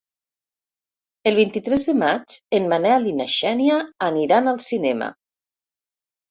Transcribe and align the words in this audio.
El 1.31 1.35
vint-i-tres 1.39 1.85
de 1.89 1.95
maig 2.03 2.37
en 2.61 2.65
Manel 2.71 3.05
i 3.11 3.13
na 3.19 3.27
Xènia 3.35 3.77
aniran 4.09 4.51
al 4.55 4.59
cinema. 4.65 5.13